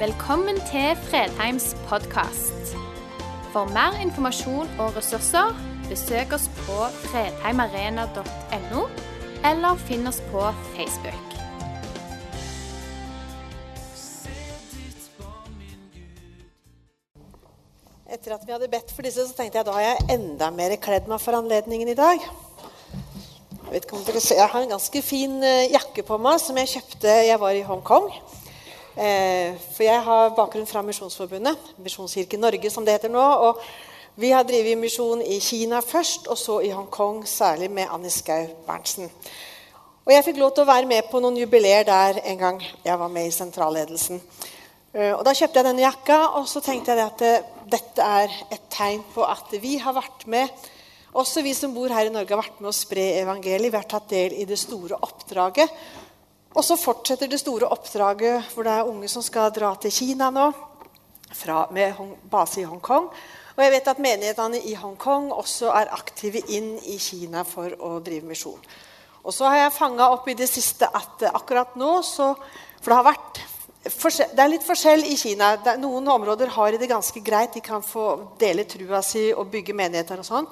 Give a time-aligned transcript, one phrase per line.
[0.00, 2.70] Velkommen til Fredheims podkast.
[3.52, 5.52] For mer informasjon og ressurser,
[5.90, 8.86] besøk oss på fredheimarena.no,
[9.50, 11.36] eller finn oss på Facebook.
[18.08, 20.78] Etter at vi hadde bedt for disse, så tenkte jeg da har jeg enda mer
[20.80, 22.24] kledd meg for anledningen i dag.
[22.24, 26.40] Jeg, vet ikke om dere ser, jeg har en ganske fin eh, jakke på meg
[26.40, 28.14] som jeg kjøpte jeg var i Hongkong.
[29.00, 33.22] Eh, for jeg har bakgrunn fra Misjonsforbundet, Misjonskirken Norge som det heter nå.
[33.46, 33.62] og
[34.20, 38.50] Vi har drevet misjon i Kina først, og så i Hongkong, særlig med Annie Skau
[38.66, 39.08] Berntsen.
[40.04, 42.98] Og jeg fikk lov til å være med på noen jubileer der en gang jeg
[42.98, 44.20] var med i sentralledelsen.
[44.92, 48.36] Eh, og Da kjøpte jeg denne jakka, og så tenkte jeg at eh, dette er
[48.50, 50.48] et tegn på at vi har vært med
[51.10, 53.72] også vi som bor her i Norge, har vært med å spre evangeliet.
[53.72, 55.72] Vi har tatt del i det store oppdraget.
[56.50, 60.32] Og så fortsetter det store oppdraget hvor det er unge som skal dra til Kina
[60.34, 60.48] nå,
[61.30, 61.94] fra, med
[62.30, 63.06] base i Hongkong.
[63.54, 67.98] Og jeg vet at menighetene i Hongkong også er aktive inn i Kina for å
[68.02, 68.58] drive misjon.
[69.20, 72.32] Og så har jeg fanga opp i det siste at akkurat nå så
[72.80, 73.40] For det har vært
[73.80, 75.54] det er litt forskjell i Kina.
[75.80, 77.54] noen områder har det ganske greit.
[77.54, 80.48] De kan få dele trua si og bygge menigheter og sånn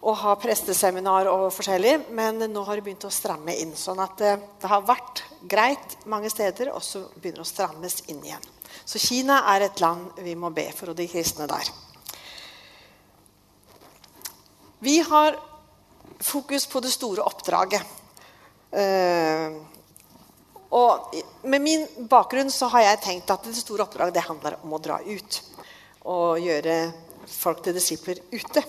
[0.00, 1.96] og ha presteseminar og forskjellig.
[2.16, 3.74] Men nå har det begynt å stramme inn.
[3.76, 7.52] Sånn at det, eh, det har vært greit mange steder, og så begynner det å
[7.52, 8.48] strammes inn igjen.
[8.84, 11.70] Så Kina er et land vi må be for, og de kristne der.
[14.80, 15.36] Vi har
[16.20, 17.82] fokus på det store oppdraget.
[18.70, 19.58] Uh,
[20.70, 24.72] og med min bakgrunn så har jeg tenkt at det store oppdraget det handler om
[24.76, 25.40] å dra ut.
[26.08, 26.76] Og gjøre
[27.26, 28.62] folk til disipler ute.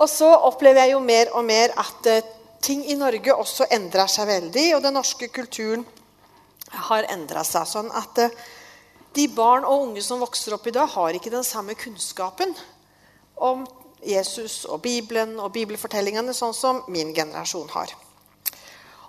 [0.00, 2.30] Og så opplever jeg jo mer og mer at uh,
[2.64, 4.66] ting i Norge også endrer seg veldig.
[4.76, 5.84] Og den norske kulturen
[6.88, 7.68] har endra seg.
[7.68, 8.40] Sånn at uh,
[9.16, 12.54] de barn og unge som vokser opp i dag, har ikke den samme kunnskapen
[13.40, 13.66] om
[14.06, 17.92] Jesus og Bibelen og bibelfortellingene, sånn som min generasjon har.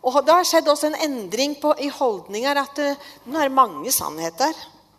[0.01, 2.57] Og Det har skjedd også en endring på, i holdninger.
[2.57, 4.53] at det, Nå er det mange sannheter.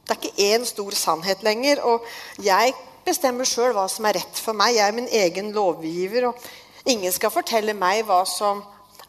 [0.07, 1.83] Det er ikke én stor sannhet lenger.
[1.83, 2.07] Og
[2.39, 2.75] jeg
[3.07, 4.77] bestemmer sjøl hva som er rett for meg.
[4.77, 6.29] Jeg er min egen lovgiver.
[6.31, 8.63] og Ingen skal fortelle meg hva som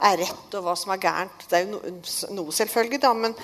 [0.03, 1.45] er rett, og hva som er gærent.
[1.49, 1.81] Det er jo
[2.35, 3.35] noe, selvfølgelig, da, men,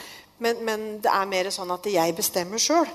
[0.44, 2.90] men, men, det er mer sånn at jeg bestemmer sjøl.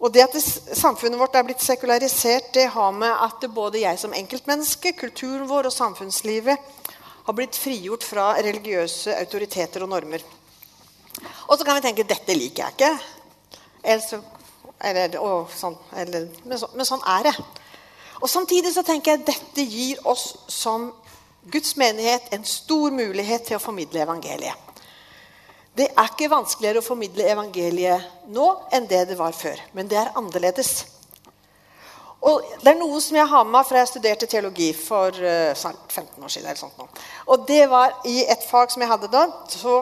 [0.00, 0.40] Og det at det,
[0.80, 5.68] samfunnet vårt er blitt sekularisert, det har med at både jeg som enkeltmenneske, kulturen vår
[5.68, 6.68] og samfunnslivet
[7.26, 10.24] har blitt frigjort fra religiøse autoriteter og normer.
[11.50, 13.60] Og så kan vi tenke dette liker jeg ikke.
[13.84, 14.39] Ellers
[14.80, 15.16] eller,
[15.56, 17.34] sånn, eller, men, så, men, sånn er det.
[18.20, 20.90] Og Samtidig så tenker jeg dette gir oss som
[21.50, 24.68] Guds menighet en stor mulighet til å formidle evangeliet.
[25.76, 29.60] Det er ikke vanskeligere å formidle evangeliet nå enn det det var før.
[29.72, 30.72] Men det er annerledes.
[32.20, 35.54] Og Det er noe som jeg har med meg fra jeg studerte teologi for eh,
[35.56, 36.48] 15 år siden.
[36.48, 36.88] eller sånt nå.
[37.32, 39.80] Og det var I et fag som jeg hadde da, så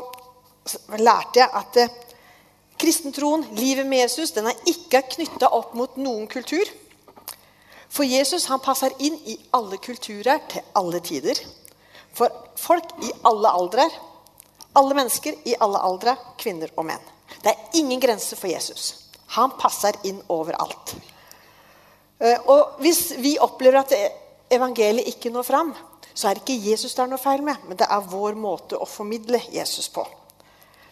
[0.99, 2.08] lærte jeg at uh,
[2.79, 6.69] Kristentroen, livet med Jesus, den er ikke knytta opp mot noen kultur.
[7.89, 11.41] For Jesus han passer inn i alle kulturer til alle tider.
[12.15, 13.89] For folk i alle aldre.
[14.79, 17.05] Alle mennesker i alle aldre, kvinner og menn.
[17.43, 19.09] Det er ingen grense for Jesus.
[19.35, 20.95] Han passer inn overalt.
[22.19, 23.95] Eh, og Hvis vi opplever at
[24.51, 25.75] evangeliet ikke når fram,
[26.15, 28.79] så er det ikke Jesus det er noe feil med, men det er vår måte
[28.79, 30.03] å formidle Jesus på.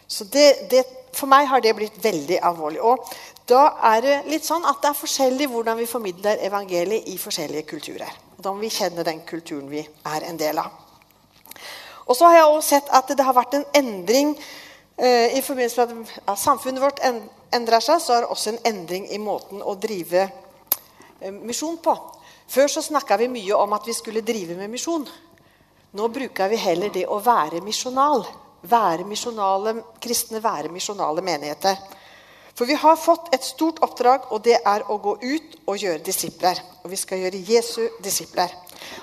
[0.07, 0.85] Så det, det,
[1.17, 2.81] For meg har det blitt veldig alvorlig.
[2.85, 3.07] Og
[3.49, 7.65] da er det litt sånn at det er forskjellig hvordan vi formidler evangeliet i forskjellige
[7.69, 8.11] kulturer.
[8.37, 10.83] Da må vi kjenne den kulturen vi er en del av.
[12.07, 15.87] Og så har jeg også sett at det har vært en endring eh, i forbindelse
[15.89, 17.99] med at samfunnet vårt endrer seg.
[18.03, 21.97] Så er det også en endring i måten å drive eh, misjon på.
[22.47, 25.07] Før så snakka vi mye om at vi skulle drive med misjon.
[25.97, 28.23] Nå bruker vi heller det å være misjonal
[28.61, 31.77] være misjonale, kristne være misjonale menigheter.
[32.57, 36.01] For vi har fått et stort oppdrag, og det er å gå ut og gjøre
[36.01, 36.57] disipler.
[36.81, 38.53] Og vi skal gjøre Jesu disipler.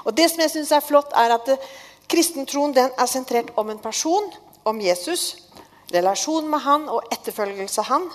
[0.04, 1.70] Og Det som jeg synes er flott, er at eh,
[2.10, 4.26] kristentroen den er sentrert om en person,
[4.64, 5.36] om Jesus.
[5.94, 8.10] Relasjon med han og etterfølgelse av han.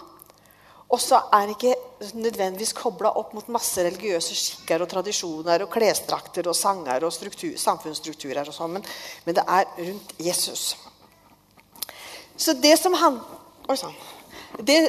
[0.90, 1.76] Og så er ikke
[2.18, 7.54] nødvendigvis kobla opp mot masse religiøse skikker og tradisjoner og klesdrakter og sanger og struktur,
[7.62, 8.88] samfunnsstrukturer og sånn, men,
[9.28, 10.72] men det er rundt Jesus.
[12.40, 13.20] Så det som han
[13.70, 13.94] Oi sann.
[14.66, 14.80] Det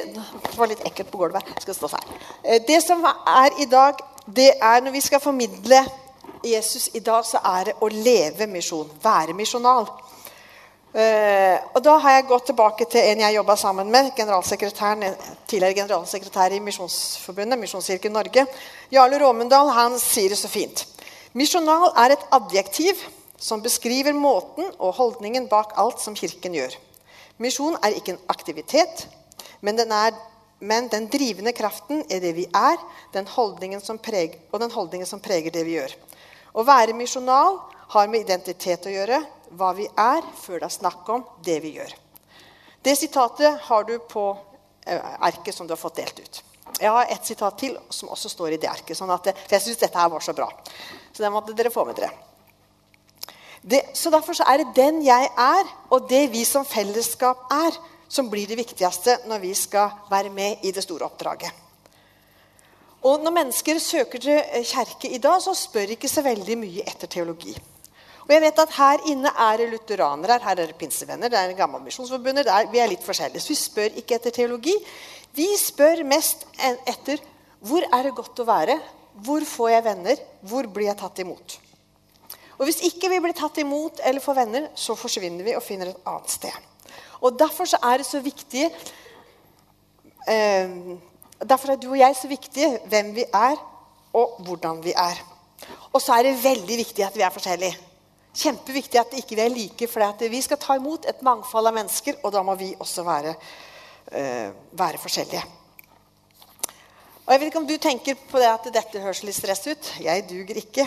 [0.57, 1.45] var litt ekkelt på gulvet.
[1.61, 2.05] skal stå her.
[2.43, 5.83] Eh, det som er i dag, det er når vi skal formidle
[6.43, 8.89] Jesus i dag, så er det å leve misjon.
[9.03, 9.85] Være misjonal.
[10.93, 15.15] Eh, og Da har jeg gått tilbake til en jeg jobba sammen med, generalsekretæren,
[15.47, 18.47] tidligere generalsekretær i Misjonsforbundet, Misjonskirken Norge.
[18.91, 20.87] Jarle Råmundal han sier det så fint.
[21.33, 22.97] Misjonal er et adjektiv
[23.37, 26.75] som beskriver måten og holdningen bak alt som Kirken gjør.
[27.41, 29.07] Misjon er ikke en aktivitet,
[29.65, 30.13] men den, er,
[30.59, 32.77] men den drivende kraften er det vi er,
[33.13, 33.27] den
[33.97, 35.95] preger, og den holdningen som preger det vi gjør.
[36.53, 37.57] Å være misjonal
[37.95, 39.23] har med identitet å gjøre,
[39.57, 41.91] hva vi er, før det er snakk om det vi gjør.
[42.81, 44.29] Det sitatet har du på
[44.85, 46.43] erket arket som du har fått delt ut.
[46.79, 48.97] Jeg har et sitat til som også står i det arket.
[48.97, 50.47] Sånn at, jeg syns dette her var så bra.
[51.11, 52.09] Så det måtte dere få med dere.
[53.61, 57.77] Det, så Derfor så er det den jeg er, og det vi som fellesskap er,
[58.09, 61.51] som blir det viktigste når vi skal være med i det store oppdraget.
[63.01, 67.07] Og Når mennesker søker til kjerke i dag, så spør ikke så veldig mye etter
[67.07, 67.55] teologi.
[68.27, 71.55] Og jeg vet at Her inne er det lutheranere, her er det pinsevenner, det er
[71.57, 72.49] Gammelmisjonsforbundet.
[72.71, 73.41] Vi er litt forskjellige.
[73.41, 74.75] Så vi spør ikke etter teologi.
[75.33, 76.45] Vi spør mest
[76.87, 77.21] etter
[77.61, 78.77] hvor er det godt å være,
[79.25, 81.60] hvor får jeg venner, hvor blir jeg tatt imot.
[82.61, 85.89] Og Hvis ikke vi blir tatt imot eller får venner, så forsvinner vi og finner
[85.89, 86.53] et annet sted.
[87.25, 88.67] Og Derfor er det så viktig
[90.29, 90.75] eh,
[91.41, 93.57] Derfor er du og jeg så viktige hvem vi er,
[94.13, 95.17] og hvordan vi er.
[95.89, 97.79] Og så er det veldig viktig at vi er forskjellige.
[98.37, 102.19] Kjempeviktig at ikke vi er like, for vi skal ta imot et mangfold av mennesker.
[102.21, 103.33] Og da må vi også være,
[104.11, 105.41] eh, være forskjellige.
[107.25, 109.93] Og jeg vet ikke om du tenker på det at dette høres litt stress ut.
[109.99, 110.85] Jeg duger ikke.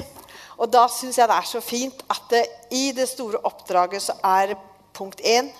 [0.58, 4.16] Og da syns jeg det er så fint at det, i det store oppdraget så
[4.24, 4.54] er
[4.94, 5.50] punkt én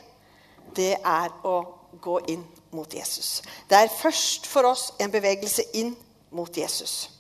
[0.75, 1.56] det er å
[2.02, 2.44] gå inn
[2.75, 3.43] mot Jesus.
[3.70, 5.94] Det er først for oss en bevegelse inn
[6.35, 7.11] mot Jesus.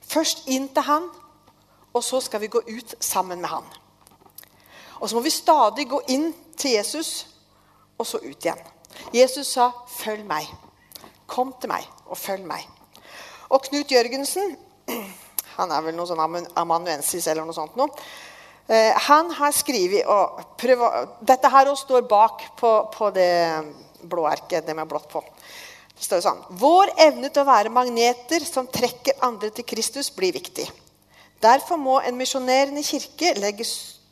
[0.00, 1.08] Først inn til han,
[1.92, 3.66] og så skal vi gå ut sammen med han.
[5.00, 7.26] Og så må vi stadig gå inn til Jesus,
[7.98, 8.60] og så ut igjen.
[9.14, 10.54] Jesus sa, 'Følg meg'.
[11.26, 12.68] Kom til meg og følg meg.
[13.48, 14.56] Og Knut Jørgensen
[15.60, 16.20] han er vel noe sånn
[16.58, 17.76] amanuensis eller noe sånt.
[17.78, 17.90] Noe.
[18.70, 20.44] Eh, han har skrevet og
[21.26, 23.32] Dette her står bak på, på det
[24.02, 25.22] blå erket, det med blått på.
[25.90, 30.32] Det står sånn Vår evne til å være magneter som trekker andre til Kristus, blir
[30.36, 30.68] viktig.
[31.40, 33.66] Derfor må en misjonerende kirke legge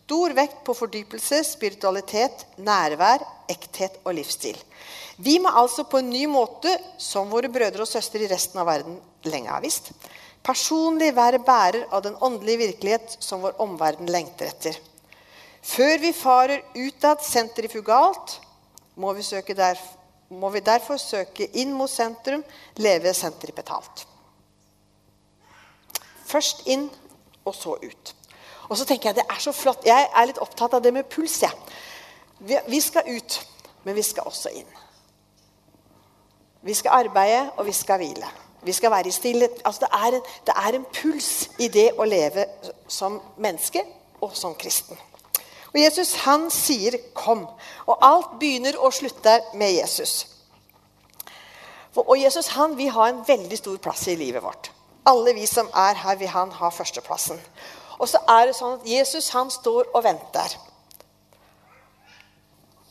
[0.08, 3.20] Stor vekt på fordypelse, spiritualitet, nærvær,
[3.52, 4.56] ekthet og livsstil.
[5.20, 8.70] Vi må altså på en ny måte, som våre brødre og søstre i resten av
[8.70, 8.96] verden
[9.28, 9.90] lenge har visst,
[10.48, 14.78] personlig være bærer av den åndelige virkelighet som vår omverden lengter etter.
[15.68, 18.38] Før vi farer utad sentrifugalt,
[18.96, 19.22] må vi,
[19.54, 19.80] der,
[20.30, 22.44] må vi derfor søke inn mot sentrum,
[22.80, 24.06] leve sentripetalt.
[26.28, 26.88] Først inn,
[27.44, 28.14] og så ut.
[28.68, 29.86] Og så tenker jeg det er så flott.
[29.86, 31.38] Jeg er litt opptatt av det med puls.
[31.42, 31.52] Ja.
[32.38, 33.38] Vi, vi skal ut,
[33.84, 34.68] men vi skal også inn.
[36.68, 38.28] Vi skal arbeide, og vi skal hvile.
[38.62, 39.62] Vi skal være i stillhet.
[39.64, 42.46] Altså det, er en, det er en puls i det å leve
[42.88, 43.84] som menneske
[44.20, 44.98] og som kristen.
[45.74, 47.46] Og Jesus han sier 'kom'.
[47.86, 50.26] Og alt begynner og slutter med Jesus.
[51.96, 54.72] Og Jesus han vil ha en veldig stor plass i livet vårt.
[55.06, 57.40] Alle vi som er her, vil han ha førsteplassen.
[57.98, 60.58] Og så er det sånn at Jesus han står og venter.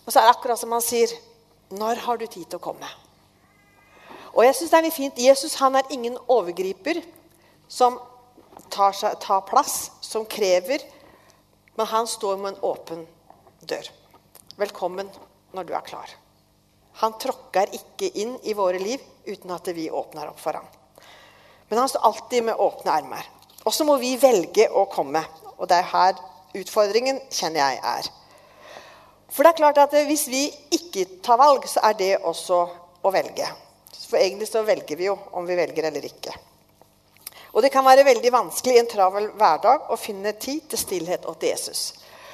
[0.06, 1.12] Og så er det akkurat som han sier
[1.70, 2.88] Når har du tid til å komme?
[4.38, 5.18] Og jeg synes det er litt fint.
[5.18, 7.02] Jesus han er ingen overgriper
[7.68, 7.98] som
[8.70, 10.84] tar, seg, tar plass, som krever.
[11.78, 13.02] Men han står med en åpen
[13.66, 13.90] dør.
[14.62, 15.10] Velkommen
[15.58, 16.14] når du er klar.
[17.02, 20.70] Han tråkker ikke inn i våre liv uten at vi åpner opp for ham.
[21.70, 23.26] Men han står alltid med åpne armer.
[23.66, 25.26] Og så må vi velge å komme.
[25.58, 26.18] Og det er her
[26.58, 28.10] utfordringen, kjenner jeg, er.
[29.34, 30.46] For det er klart at Hvis vi
[30.78, 32.68] ikke tar valg, så er det også
[33.02, 33.50] å velge.
[34.08, 36.36] For egentlig så velger vi jo om vi velger eller ikke.
[37.58, 41.26] Og det kan være veldig vanskelig i en travel hverdag å finne tid til stillhet
[41.26, 41.82] og til Jesus.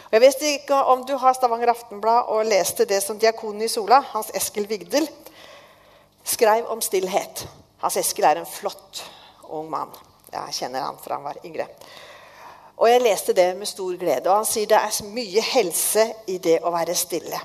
[0.09, 3.69] Og jeg vet ikke om du har Stavanger Aftenblad og leste det som diakonen i
[3.71, 5.07] Sola, Hans Eskil Vigdel,
[6.23, 7.45] skrev om stillhet.
[7.81, 9.01] Hans Eskil er en flott
[9.49, 9.93] ung mann.
[10.33, 11.69] Jeg kjenner han fra han var yngre.
[12.77, 14.29] Og jeg leste det med stor glede.
[14.29, 17.39] Og han sier det er mye helse i det å være stille.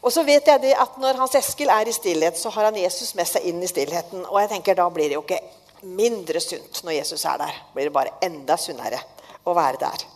[0.00, 2.78] Og så vet jeg det at når Hans Eskil er i stillhet, så har han
[2.80, 4.24] Jesus med seg inn i stillheten.
[4.24, 5.40] Og jeg tenker da blir det jo ikke
[5.82, 7.60] mindre sunt når Jesus er der.
[7.74, 9.00] Blir det bare enda sunnere
[9.44, 10.06] å være der.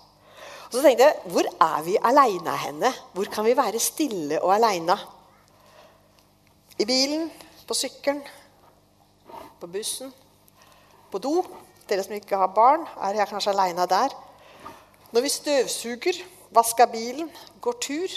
[0.71, 2.93] Og så tenkte jeg, Hvor er vi aleine henne?
[3.13, 4.97] Hvor kan vi være stille og aleine?
[6.79, 7.31] I bilen?
[7.69, 8.23] På sykkelen?
[9.61, 10.13] På bussen?
[11.13, 11.45] På do?
[11.89, 14.13] Dere som ikke har barn, er jeg kanskje aleine der.
[15.13, 16.17] Når vi støvsuger,
[16.51, 18.15] vasker bilen, går tur.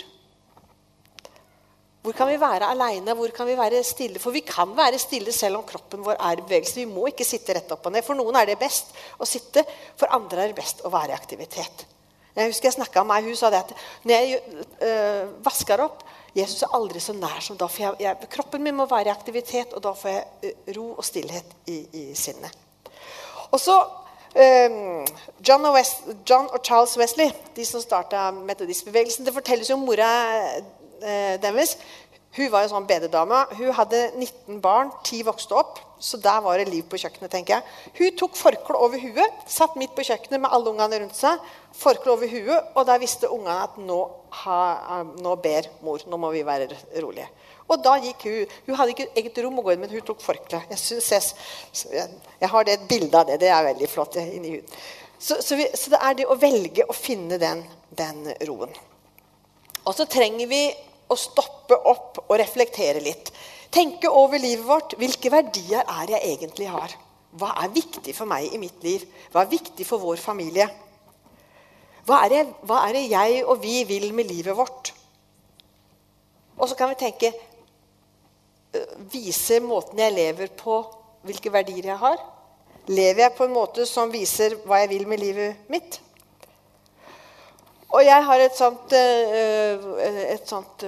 [2.08, 3.12] Hvor kan vi være aleine?
[3.20, 4.20] Hvor kan vi være stille?
[4.24, 6.80] For vi kan være stille selv om kroppen vår er i bevegelse.
[6.80, 8.06] Vi må ikke sitte rett opp og ned.
[8.08, 9.66] For noen er det best å sitte,
[10.00, 11.84] for andre er det best å være i aktivitet.
[12.38, 13.76] Jeg husker jeg snakka med ei, hun sa det at
[14.08, 14.40] når jeg
[14.88, 16.06] øh, vasker opp
[16.38, 17.68] Jesus er aldri så nær som da.
[17.68, 20.88] For jeg, jeg, kroppen min må være i aktivitet, og da får jeg øh, ro
[20.94, 22.56] og stillhet i, i sinnet.
[23.52, 25.06] Og så um,
[25.44, 29.88] John, og West, John, og Charles Wesley, de som starta metodistbevegelsen Det fortelles jo om
[29.88, 30.12] mora
[31.44, 31.78] deres.
[32.38, 33.40] Hun var jo sånn bededame.
[33.58, 34.92] Hun hadde 19 barn.
[35.08, 35.80] 10 vokste opp.
[36.00, 37.32] Så der var det liv på kjøkkenet.
[37.32, 37.64] tenker jeg.
[37.98, 41.42] Hun tok forkle over huet, satt midt på kjøkkenet med alle ungene rundt seg.
[41.74, 43.98] Forkle over huet, Og der visste ungene at nå,
[44.44, 46.04] ha, nå ber mor.
[46.06, 46.70] Nå må vi være
[47.02, 47.28] rolige.
[47.68, 50.22] Og da gikk hun Hun hadde ikke eget rom å gå inn, men hun tok
[50.22, 50.62] forkle.
[50.70, 52.08] Jeg, jeg,
[52.40, 53.40] jeg, har det et bilde av det.
[53.42, 54.16] Det er veldig flott.
[54.22, 54.78] inni huden.
[55.18, 58.70] Så, så, vi, så, det er det å velge å finne den, den roen.
[59.88, 60.62] Og så trenger vi
[61.08, 63.32] å stoppe opp og reflektere litt.
[63.74, 64.96] Tenke over livet vårt.
[65.00, 66.94] Hvilke verdier er jeg egentlig har?
[67.38, 69.04] Hva er viktig for meg i mitt liv?
[69.32, 70.68] Hva er viktig for vår familie?
[72.08, 74.94] Hva er, det, hva er det jeg og vi vil med livet vårt?
[76.58, 77.34] Og så kan vi tenke
[79.12, 80.76] Viser måten jeg lever på,
[81.26, 82.20] hvilke verdier jeg har?
[82.92, 85.98] Lever jeg på en måte som viser hva jeg vil med livet mitt?
[87.96, 90.84] Og jeg har et sånt, et sånt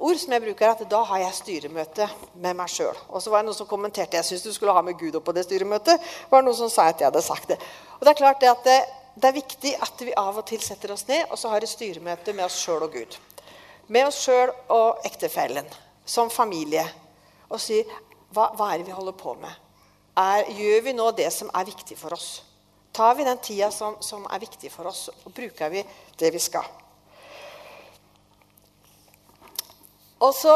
[0.00, 2.06] ord som jeg bruker, at da har jeg styremøte
[2.40, 2.96] med meg sjøl.
[3.10, 5.26] Og så var det noen som kommenterte jeg syns du skulle ha med Gud opp
[5.28, 6.00] på det styremøtet.
[6.30, 7.58] var Det noen som sa at jeg hadde sagt det.
[7.98, 8.78] Og Det er klart det at det,
[9.14, 11.70] det er viktig at vi av og til setter oss ned og så har et
[11.70, 13.18] styremøte med oss sjøl og Gud.
[13.88, 15.68] Med oss sjøl og ektefellen.
[16.04, 16.84] Som familie.
[17.48, 17.84] Og sier
[18.34, 19.52] hva, hva, er det vi holder på med?
[20.16, 22.42] Er, gjør vi nå det som er viktig for oss?
[22.94, 25.80] Tar vi den tida som, som er viktig for oss, og bruker vi
[26.20, 26.66] det vi skal?
[30.22, 30.54] Og, så,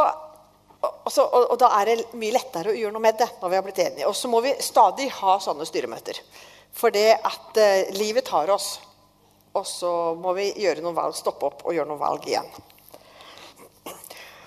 [0.80, 3.50] og, så, og, og, da er det mye lettere å gjøre noe med det når
[3.50, 4.06] vi har blitt enige.
[4.06, 6.22] Og så må vi stadig ha sånne styremøter.
[6.78, 8.76] For det at eh, livet tar oss.
[9.58, 12.46] Og så må vi gjøre noen valg, stoppe opp og gjøre noen valg igjen.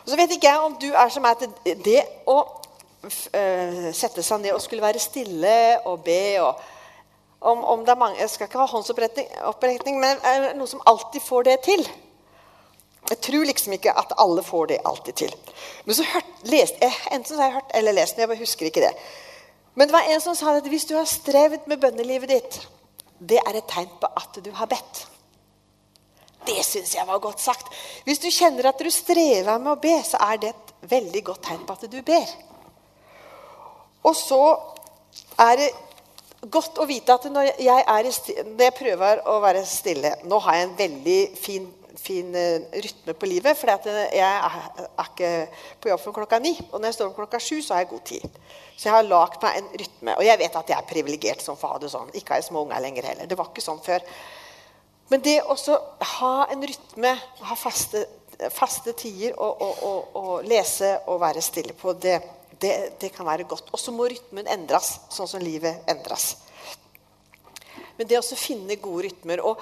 [0.01, 4.23] Og så vet ikke jeg om du er som er til det å uh, sette
[4.23, 5.55] seg ned og skulle være stille
[5.89, 6.61] og be og
[7.41, 10.83] om, om det er mange, Jeg skal ikke ha håndsopprekning, men er det noen som
[10.85, 11.85] alltid får det til?
[13.09, 15.33] Jeg tror liksom ikke at alle får det alltid til.
[15.85, 18.43] Men så hørt, lest, jeg, Enten så har jeg hørt eller lest men jeg bare
[18.43, 18.93] husker ikke det.
[19.75, 22.59] Men det var en som sa at hvis du har strevd med bønnelivet ditt,
[23.19, 25.05] det er et tegn på at du har bedt.
[26.45, 27.67] Det syns jeg var godt sagt.
[28.05, 31.43] Hvis du kjenner at du strever med å be, så er det et veldig godt
[31.49, 32.33] tegn på at du ber.
[34.03, 34.41] Og så
[35.39, 35.69] er det
[36.41, 37.85] godt å vite at når jeg,
[38.47, 41.69] når jeg prøver å være stille Nå har jeg en veldig fin
[42.01, 43.57] fin eh, rytme på livet.
[43.57, 44.59] For jeg er,
[45.03, 45.31] ikke
[45.81, 46.53] på jobb før klokka ni.
[46.71, 48.39] Og når jeg står opp klokka sju, så har jeg god tid.
[48.75, 50.15] Så jeg har lagd meg en rytme.
[50.17, 51.91] Og jeg vet at jeg er privilegert som fader.
[51.91, 52.13] sånn.
[52.17, 53.29] Ikke har jeg små unger lenger heller.
[53.29, 54.05] Det var ikke sånn før.
[55.11, 55.55] Men det å
[56.17, 57.15] ha en rytme,
[57.49, 58.05] ha faste,
[58.55, 62.21] faste tider og, lese og være stille på, det,
[62.61, 63.71] det, det kan være godt.
[63.73, 66.35] Og så må rytmen endres, sånn som livet endres.
[67.97, 69.61] Men det å finne gode rytmer og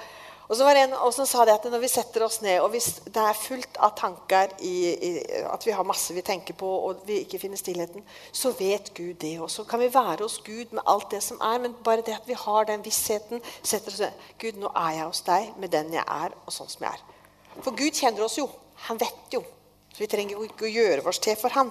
[0.50, 2.72] og så var det en som sa det at Når vi setter oss ned, og
[2.72, 5.10] hvis det er fullt av tanker i, i,
[5.46, 8.02] At vi har masse vi tenker på, og vi ikke finner stillheten,
[8.32, 9.36] så vet Gud det.
[9.38, 12.16] Og så kan vi være hos Gud med alt det som er, men bare det
[12.18, 14.26] at vi har den vissheten setter oss ned.
[14.42, 17.06] Gud, nå er jeg hos deg med den jeg er, og sånn som jeg er.
[17.62, 18.48] For Gud kjenner oss jo.
[18.88, 19.44] Han vet jo.
[19.94, 21.70] Så vi trenger jo ikke å gjøre oss til for Han.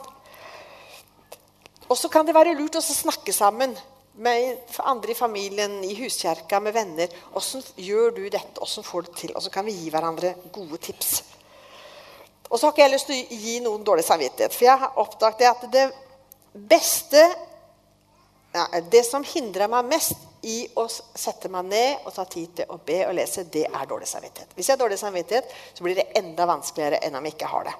[1.89, 3.73] Og så kan det være lurt å snakke sammen
[4.19, 7.11] med andre i familien, i huskjerka, med venner.
[7.39, 8.61] Åssen gjør du dette?
[8.61, 9.35] Åssen får du det til?
[9.35, 11.21] Og så kan vi gi hverandre gode tips.
[12.49, 14.53] Og så har ikke jeg lyst til å gi noen dårlig samvittighet.
[14.55, 15.85] For jeg har oppdaget at det
[16.53, 17.21] beste
[18.49, 22.71] ja, Det som hindrer meg mest i å sette meg ned og ta tid til
[22.73, 24.55] å be og lese, det er dårlig samvittighet.
[24.55, 27.67] Hvis jeg har dårlig samvittighet, så blir det enda vanskeligere enn om jeg ikke har
[27.69, 27.75] det.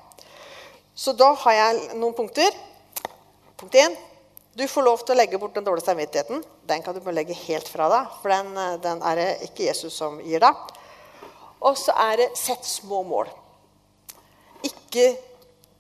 [0.94, 2.54] Så da har jeg noen punkter.
[3.60, 3.98] Punkt 1.
[4.54, 6.44] Du får lov til å legge bort den dårlige samvittigheten.
[6.68, 9.66] Den kan du bare legge helt fra deg, for den, eh, den er det ikke
[9.66, 10.56] Jesus som gir deg.
[11.60, 13.28] Og så er det sett små mål.
[14.64, 15.18] Ikke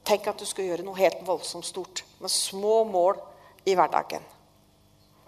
[0.03, 3.15] tenk at du skal gjøre noe helt voldsomt stort, men små mål
[3.65, 4.27] i hverdagen.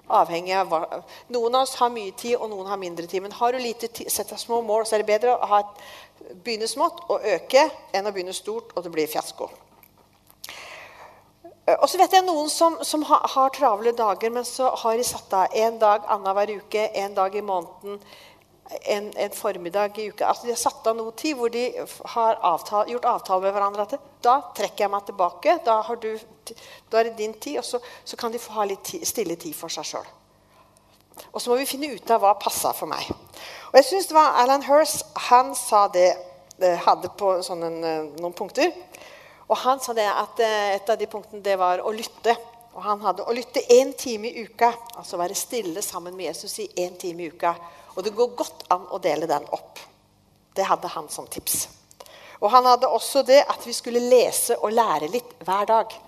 [0.10, 1.04] Avhengig av hva.
[1.30, 3.22] Noen av oss har mye tid, og noen har mindre tid.
[3.22, 5.84] Men har du lite tid, sett deg små mål, så er det bedre å et,
[6.44, 9.48] begynne smått og øke enn å begynne stort og det blir fiasko.
[11.66, 14.98] Eh, og så vet jeg noen som, som har, har, travle dager, men så har
[14.98, 18.02] de satt av en dag annenhver uke, en dag i måneden
[18.82, 20.26] en, en, formiddag i uka.
[20.26, 21.66] Altså, de har satt av noe tid hvor de
[22.14, 23.86] har avtale, gjort avtale med hverandre.
[23.88, 25.58] at Da trekker jeg meg tilbake.
[25.66, 26.12] Da, du,
[26.92, 27.60] da er det din tid.
[27.60, 30.10] Og så, så, kan de få ha litt stille tid for seg sjøl.
[31.32, 33.10] Og så må vi finne ut av hva passa for meg.
[33.72, 36.10] Og jeg synes det var Alan Hirst han sa det,
[36.60, 38.72] eh, hadde på sånne, eh, noen punkter.
[39.52, 42.36] Og han sa det at eh, et av de punktene det var å lytte.
[42.72, 44.72] Og han hadde å lytte én time i uka.
[44.96, 47.52] Altså være stille sammen med Jesus i én time i uka.
[47.98, 49.82] Og det går godt an å dele den opp.
[50.56, 51.66] Det hadde han som tips.
[52.40, 56.00] Og han hadde også det at vi skulle lese og lære litt hver dag.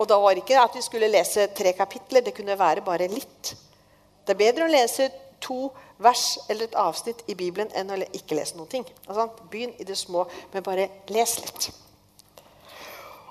[0.00, 2.24] Og da var det ikke at vi skulle lese tre kapitler.
[2.24, 3.54] Det kunne være bare litt.
[4.24, 5.08] Det er bedre å lese
[5.40, 5.70] to
[6.04, 8.84] vers eller et avsnitt i Bibelen enn å ikke lese noen ting.
[9.08, 11.72] Altså, begynn i det små, men bare les litt.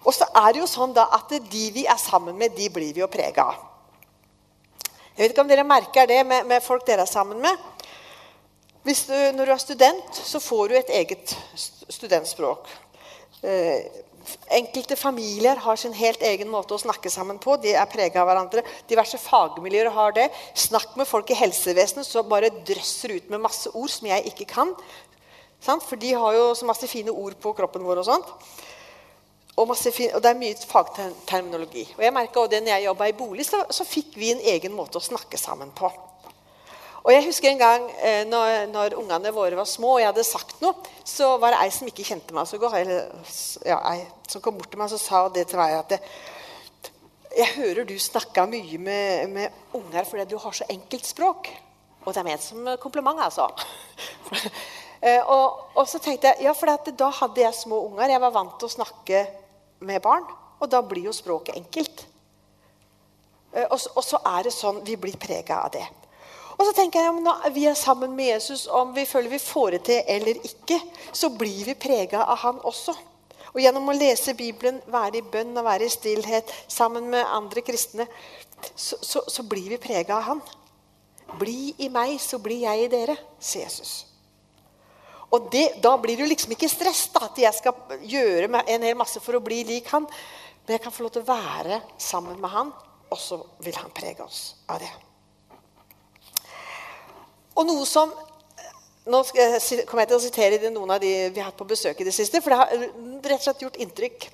[0.05, 2.93] Og så er det jo sånn da at de vi er sammen med, de blir
[2.95, 3.65] vi jo prega av.
[5.15, 7.65] Jeg vet ikke om dere merker det med, med folk dere er sammen med.
[8.87, 8.93] Du,
[9.35, 11.33] når du er student, så får du et eget
[11.91, 12.69] studentspråk.
[13.43, 13.83] Eh,
[14.55, 17.57] enkelte familier har sin helt egen måte å snakke sammen på.
[17.59, 18.63] De er prega av hverandre.
[18.87, 20.29] Diverse fagmiljøer har det.
[20.57, 24.47] Snakk med folk i helsevesenet som bare drøsser ut med masse ord som jeg ikke
[24.55, 24.73] kan.
[25.59, 27.99] For de har jo så masse fine ord på kroppen vår.
[27.99, 28.31] og sånt.
[29.59, 31.83] Og, fin, og, det er mye fagterminologi.
[31.97, 34.75] Og jeg merka det når jeg jobba i bolig, så, så, fikk vi en egen
[34.75, 35.89] måte å snakke sammen på.
[36.99, 40.25] Og jeg husker en gang eh, når, når ungene våre var små, og jeg hadde
[40.27, 40.75] sagt noe,
[41.07, 43.07] så var det ei som ikke kjente meg så godt, eller,
[43.67, 46.01] ja, ei som kom bort til meg og sa det til meg at det,
[47.37, 51.49] jeg hører du snakka mye med, med unger fordi du har så enkelt språk.
[52.05, 53.49] Og det er ment som kompliment, altså.
[54.99, 58.09] Eh, og, og, så tenkte jeg ja, for da hadde jeg små unger.
[58.11, 59.21] Jeg var vant til å snakke
[59.79, 60.27] med barn.
[60.59, 62.05] Og da blir jo språket enkelt.
[63.53, 65.86] Eh, og, så er det sånn vi blir prega av det.
[66.59, 69.71] Og så tenker jeg, Når vi er sammen med Jesus, om vi føler vi får
[69.71, 70.79] det til eller ikke,
[71.12, 72.95] så blir vi prega av han også.
[73.53, 77.63] Og Gjennom å lese Bibelen, være i bønn og være i stillhet sammen med andre
[77.65, 78.06] kristne,
[78.75, 80.43] så, så, så blir vi prega av han.
[81.39, 84.09] Bli i meg, så blir jeg i dere, sier Jesus.
[85.31, 88.97] Og det, Da blir jo liksom ikke stress da, at jeg skal gjøre en hel
[88.97, 90.07] masse for å bli lik han.
[90.65, 92.73] Men jeg kan få lov til å være sammen med han,
[93.09, 94.89] og så vil han prege oss av det.
[97.57, 98.11] Og noe som
[99.09, 102.05] Nå kommer jeg til å sitere noen av de vi har hatt på besøk i
[102.05, 102.43] det siste.
[102.45, 104.27] For det har rett og slett gjort inntrykk.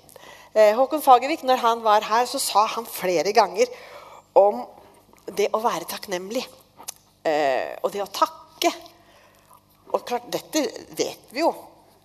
[0.52, 3.72] Eh, Håkon Fagervik, når han var her, så sa han flere ganger
[4.36, 4.66] om
[5.32, 6.44] det å være takknemlig.
[7.24, 8.74] Eh, og det å takke.
[9.96, 10.66] Og klart, dette
[10.98, 11.54] vet vi jo.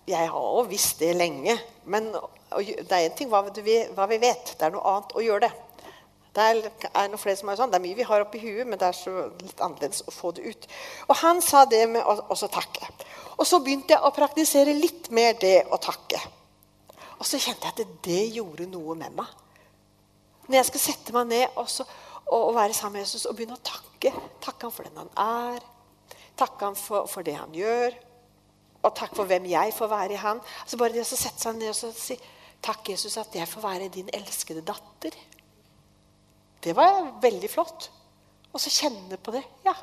[0.07, 1.57] Jeg har jo visst det lenge.
[1.91, 4.55] Men det er én ting hva vi, hva vi, vet.
[4.57, 5.51] Det er noe annet å gjøre det.
[6.31, 6.59] Det er,
[6.95, 7.71] er flere som er sånn.
[7.73, 10.31] Det er mye vi har oppi huet, men det er så litt annerledes å få
[10.37, 10.67] det ut.
[11.09, 12.87] Og han sa det med å også takke.
[13.35, 16.21] Og så begynte jeg å praktisere litt mer det å takke.
[17.19, 19.35] Og så kjente jeg at det gjorde noe med meg.
[20.47, 21.85] Når jeg skal sette meg ned og, så,
[22.25, 24.09] og, og være sammen med Jesus og begynne å takke
[24.41, 25.61] Takke ham for den han er,
[26.37, 27.97] Takke ham for, for, det han gjør.
[28.81, 30.41] Og takk for hvem jeg får være i han.
[30.63, 32.19] Altså Bare det å sette seg ned og si
[32.61, 35.15] Takk, Jesus, at jeg får være din elskede datter.
[36.61, 37.87] Det var veldig flott.
[38.53, 39.41] Og så kjenne på det.
[39.65, 39.73] Ja,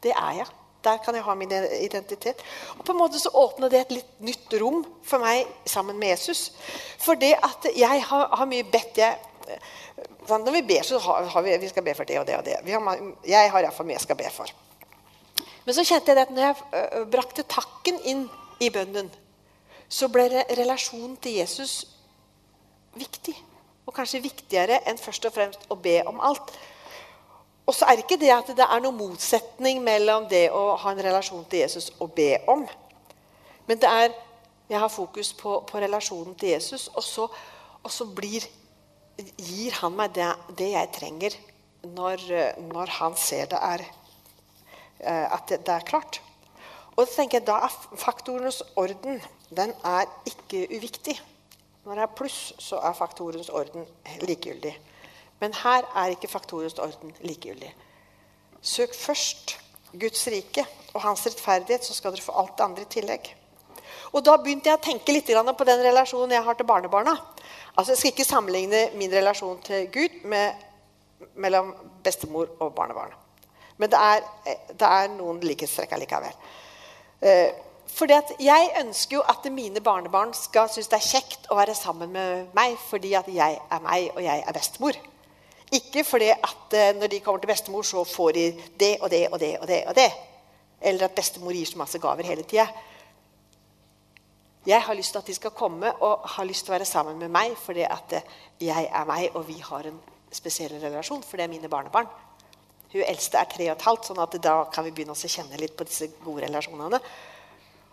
[0.00, 0.46] det er jeg.
[0.84, 2.40] Der kan jeg ha min identitet.
[2.78, 6.14] Og på en måte så åpner det et litt nytt rom for meg sammen med
[6.14, 6.54] Jesus.
[7.02, 9.18] For det at jeg har, har mye bedt jeg,
[10.28, 12.44] Når vi ber, så har, har vi, vi skal be for det og det og
[12.44, 12.56] det.
[12.70, 14.52] Har, jeg har iallfall mye jeg skal be for.
[15.64, 18.24] Men så kjente jeg at når jeg brakte takken inn
[18.62, 19.10] i bønnen,
[19.90, 21.82] så ble relasjonen til Jesus
[22.98, 23.34] viktig.
[23.88, 26.52] Og kanskje viktigere enn først og fremst å be om alt.
[27.66, 30.92] Og så er det ikke det at det er noen motsetning mellom det å ha
[30.94, 32.64] en relasjon til Jesus og be om.
[33.68, 34.10] Men det er
[34.70, 37.24] jeg har fokus på, på relasjonen til Jesus, og så,
[37.82, 38.44] og så blir,
[39.34, 41.38] gir han meg det, det jeg trenger
[41.96, 42.22] når,
[42.70, 43.99] når han ser det er Eh,
[45.02, 46.20] at det, er klart.
[46.96, 51.16] Og så tenker jeg, Da er faktorenes orden den er ikke uviktig.
[51.84, 53.86] Når det er pluss, så er faktorenes orden
[54.20, 54.76] likegyldig.
[55.40, 57.74] Men her er ikke faktorenes orden likegyldig.
[58.62, 59.56] Søk først
[60.00, 63.36] Guds rike og hans rettferdighet, så skal dere få alt det andre i tillegg.
[64.12, 67.16] Og Da begynte jeg å tenke litt på den relasjonen jeg har til barnebarna.
[67.76, 70.52] Altså, Jeg skal ikke sammenligne min relasjon til Gud med,
[71.34, 73.12] mellom bestemor og barnebarn.
[73.80, 74.24] Men det er,
[74.76, 76.34] det er noen likhetstrekk allikevel.
[77.24, 77.52] Eh,
[77.90, 81.74] fordi at Jeg ønsker jo at mine barnebarn skal synes det er kjekt å være
[81.74, 84.98] sammen med meg fordi at jeg er meg, og jeg er bestemor.
[85.72, 88.44] Ikke fordi at eh, når de kommer til bestemor, så får de
[88.80, 89.82] det og det og det og det.
[89.88, 90.10] og det.
[90.80, 92.66] eller at bestemor gir så masse gaver hele tida.
[94.66, 97.18] Jeg har lyst til at de skal komme og har lyst til å være sammen
[97.18, 98.22] med meg fordi at
[98.60, 100.00] jeg er meg, og vi har en
[100.32, 102.08] spesiell relasjon, for det er mine barnebarn.
[102.90, 105.60] Hun eldste er tre og et halvt, sånn at da kan vi begynne å kjenne
[105.60, 106.98] litt på disse gode relasjonene.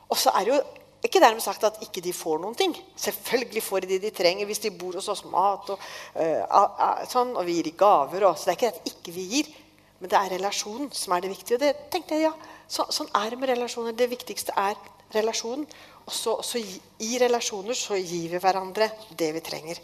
[0.07, 0.61] Og så er det jo
[1.05, 2.73] ikke dermed sagt at ikke de får noen ting.
[2.97, 5.83] Selvfølgelig får de det de trenger hvis de bor hos oss mat og,
[6.17, 8.25] uh, sånn, og vi gir de gaver.
[8.25, 9.51] Og, så det er ikke at ikke vi gir,
[9.99, 11.59] men det er relasjonen som er det viktige.
[11.59, 13.95] Og det tenkte jeg, ja, så, sånn er det med relasjoner.
[13.97, 14.75] Det viktigste er
[15.13, 15.67] relasjonen.
[16.07, 16.59] Og så, så
[17.03, 19.81] i relasjoner så gir vi hverandre det vi trenger.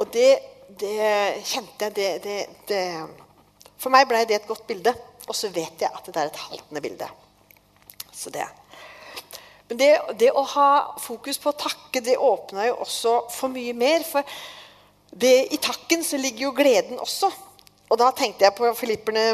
[0.00, 0.30] Og det,
[0.80, 0.96] det
[1.46, 2.38] kjente jeg det, det,
[2.70, 2.82] det
[3.84, 4.94] for meg ble det et godt bilde.
[5.28, 7.08] Og så vet jeg at det er et haltende bilde.
[8.12, 8.46] Så det.
[9.68, 10.68] Men det, det å ha
[11.00, 14.04] fokus på å takke, det åpna jo også for mye mer.
[14.04, 14.24] For
[15.14, 17.30] det, i takken så ligger jo gleden også.
[17.92, 19.24] Og da tenkte jeg på Filipperne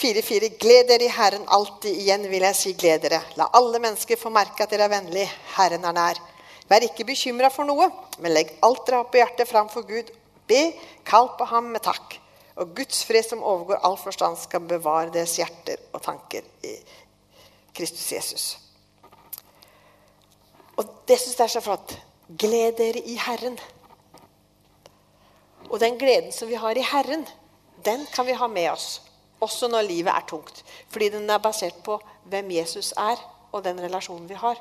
[0.00, 1.96] 4,4.: Gled dere i Herren alltid.
[2.02, 3.20] Igjen vil jeg si gled dere.
[3.40, 5.32] La alle mennesker få merke at dere er vennlige.
[5.56, 6.22] Herren er nær.
[6.68, 7.88] Vær ikke bekymra for noe,
[8.20, 10.10] men legg alt dere har på hjertet, framfor Gud.
[10.48, 10.66] Be,
[11.08, 12.18] kall på ham med takk.
[12.58, 16.74] Og Guds fred som overgår all forstand, skal bevare deres hjerter og tanker i
[17.74, 18.46] Kristus Jesus.
[20.78, 21.94] Og det syns jeg er så flott.
[22.38, 23.58] Gled dere i Herren.
[25.70, 27.26] Og den gleden som vi har i Herren,
[27.84, 29.02] den kan vi ha med oss.
[29.40, 30.64] Også når livet er tungt.
[30.90, 34.58] Fordi den er basert på hvem Jesus er, og den relasjonen vi har.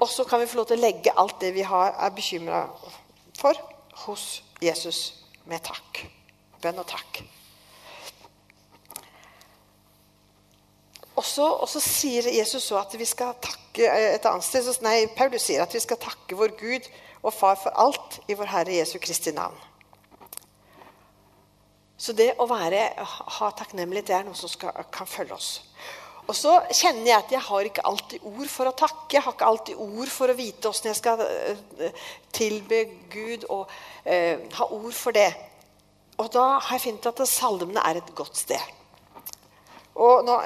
[0.00, 2.66] Og så kan vi få lov til å legge alt det vi har, er bekymra
[3.38, 3.54] for,
[4.04, 6.04] hos Jesus med takk.
[6.62, 7.22] Bønn og takk.
[11.14, 11.24] Og
[11.70, 15.74] så sier Jesus så at vi skal takke et annet sted, nei, Paulus sier at
[15.74, 16.88] vi skal takke vår Gud
[17.22, 19.56] og Far for alt i vår Herre Jesu Kristi navn.
[21.96, 22.88] Så det å være,
[23.38, 25.50] ha takknemlighet det er noe som skal, kan følge oss.
[26.24, 29.16] Og så kjenner jeg at jeg har ikke alltid ord for å takke.
[29.16, 32.80] Jeg har ikke alltid ord for å vite åssen jeg skal eh, tilbe
[33.12, 33.68] Gud og
[34.08, 35.28] eh, ha ord for det.
[36.16, 38.72] Og da har jeg funnet at salmene er et godt sted.
[40.00, 40.38] Og nå,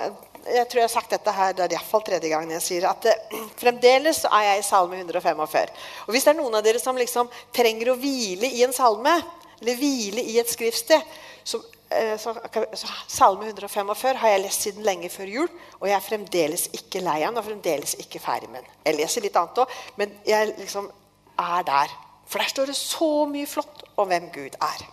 [0.49, 3.07] jeg tror jeg har sagt dette her, det er iallfall tredje gangen jeg sier at
[3.09, 5.75] eh, fremdeles er jeg i salme 145.
[6.09, 9.15] Og Hvis det er noen av dere som liksom trenger å hvile i en salme,
[9.59, 11.07] eller hvile i et skriftsted,
[11.47, 11.63] så
[12.21, 12.35] så,
[12.77, 15.49] så, Salme 145 har jeg lest siden lenge før jul,
[15.81, 18.75] og jeg er fremdeles ikke lei av den og fremdeles ikke ferdig med den.
[18.85, 20.91] Jeg leser litt annet òg, men jeg liksom
[21.41, 21.97] er der.
[22.29, 24.85] For der står det så mye flott om hvem Gud er.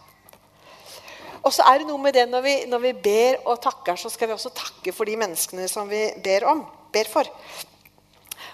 [1.45, 4.09] Og så er det noe med det når vi, når vi ber og takker, så
[4.09, 6.63] skal vi også takke for de menneskene som vi ber om,
[6.95, 7.27] ber for.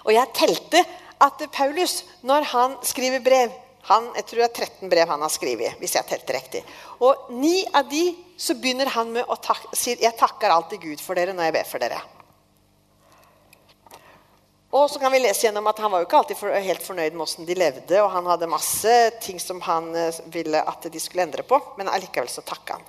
[0.02, 0.82] Og jeg telte
[1.22, 3.54] at Paulus, når han skriver brev
[3.88, 5.78] han, jeg tror det er 13 brev han har skrevet.
[5.78, 6.62] hvis jeg telte riktig.
[7.02, 8.04] Og ni av de
[8.42, 11.54] så begynner han med å tak si jeg takker alltid Gud for dere når jeg
[11.60, 12.00] ber for dere.
[14.72, 17.12] Og så kan vi lese gjennom at Han var jo ikke alltid for, helt fornøyd
[17.12, 17.98] med hvordan de levde.
[18.00, 21.58] Og han hadde masse ting som han eh, ville at de skulle endre på.
[21.76, 22.86] Men allikevel så takka han.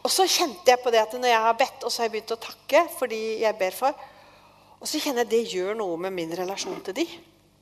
[0.00, 2.14] Og så kjente jeg på det at når jeg har bedt, og så har jeg
[2.16, 4.06] begynt å takke fordi jeg ber for,
[4.80, 7.06] og så kjenner jeg at det gjør noe med min relasjon til de.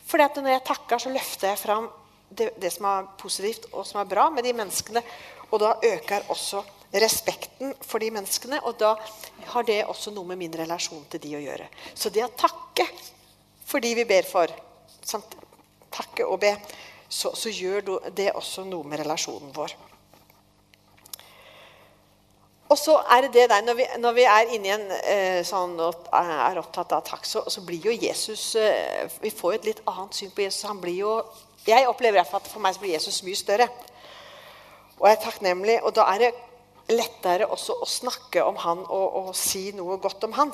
[0.06, 1.90] Fordi at når jeg takker, så løfter jeg fram
[2.30, 5.02] det, det, som er positivt og som er bra med de menneskene.
[5.50, 6.62] Og da øker også
[7.02, 8.60] respekten for de menneskene.
[8.68, 8.94] Og da
[9.52, 11.68] har det også noe med min relasjon til de å gjøre.
[11.94, 12.86] Så det å takke
[13.64, 14.52] for de vi ber for,
[15.02, 15.40] sant?
[15.94, 16.50] takke og be,
[17.08, 19.76] så, så gjør det også noe med relasjonen vår.
[22.72, 25.76] Og så er det det der, Når vi, når vi er inni en eh, sånn
[25.84, 29.68] og er opptatt av takk, så, så, blir jo Jesus eh, Vi får jo et
[29.68, 30.64] litt annet syn på Jesus.
[30.66, 31.12] Han blir jo
[31.64, 33.68] jeg opplever at for meg så blir Jesus mye større.
[34.98, 35.78] Og jeg er takknemlig.
[35.84, 36.32] Og da er det
[36.92, 40.52] lettere også å snakke om han og, og, si noe godt om han.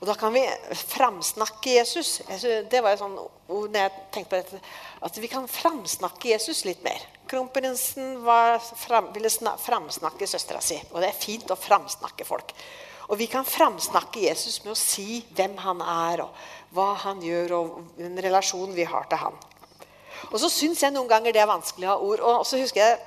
[0.00, 0.42] Og da kan vi
[0.74, 2.20] framsnakke Jesus.
[2.26, 4.60] Det var et sånn ord når jeg tenkte på dette,
[5.06, 7.02] at vi kan framsnakke Jesus litt mer.
[7.30, 8.18] Kronprinsen
[8.82, 9.30] fram, ville
[9.62, 10.80] framsnakke søstera si.
[10.90, 12.54] Og det er fint å framsnakke folk.
[13.10, 17.56] Og vi kan framsnakke Jesus med å si hvem han er, og hva han gjør,
[17.58, 19.38] og den relasjonen vi har til han.
[20.28, 22.22] Og så syns jeg noen ganger det er vanskelig å ha ord.
[22.22, 22.98] Og så husker jeg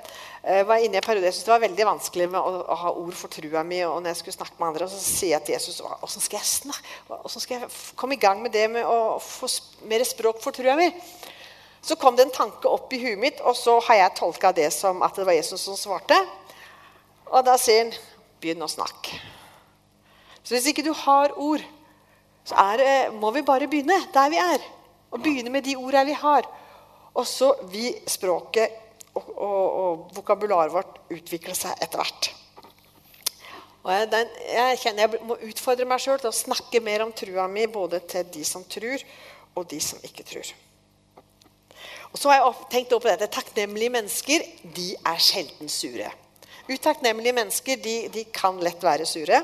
[0.46, 2.92] eh, var inne i en periode jeg syntes det var veldig vanskelig å, å, ha
[2.92, 3.82] ord for trua mi.
[3.86, 6.38] og når jeg skulle snakke med andre, og så sier jeg til Jesus hvordan skal
[6.38, 6.96] jeg snakke?
[7.08, 9.50] Hvordan skal jeg komme i gang med det med å få
[9.90, 10.90] mer språk for trua mi?
[11.84, 14.70] Så kom det en tanke opp i huet mitt, og så har jeg tolka det
[14.72, 16.16] som at det var Jesus som svarte.
[17.28, 17.96] Og da sier han
[18.40, 19.18] begynn å snakke.
[20.44, 21.64] Så hvis ikke du har ord,
[22.44, 24.64] så er, må vi bare begynne der vi er.
[25.12, 26.48] Og begynne med de ordene vi har.
[27.14, 28.83] Og så vil språket
[29.14, 32.30] og, og, og vokabularet vårt utvikle seg etter hvert.
[33.84, 37.12] Og jeg, den, jeg kjenner jeg må utfordre meg sjøl til å snakke mer om
[37.12, 39.02] trua mi både til de som tror,
[39.54, 40.52] og de som ikke tror.
[42.14, 43.28] Og så har jeg tenkt på dette.
[43.34, 44.46] Takknemlige mennesker
[44.76, 46.08] de er sjelden sure.
[46.70, 49.42] Utakknemlige mennesker de, de kan lett være sure.